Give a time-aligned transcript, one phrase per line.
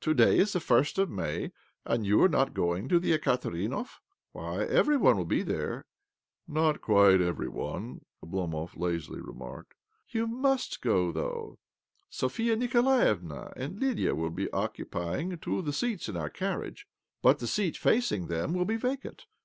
[0.00, 1.52] To day is the first of May,
[1.84, 4.00] and you are not going to the Ekaterinhov?
[4.32, 5.86] Why, every one will be there
[6.46, 9.74] 1 ""Not quite every one," Oblomov lazily remarked.
[10.08, 11.60] "You must go, though.
[12.10, 16.84] Sophia Niko laevna and Lydia will be occupying two of the seats in our carriage,
[17.22, 18.32] but the seat facing' A fashionable park in Petrograd.
[18.32, 19.26] OBLOMOV 25 them will be vacant.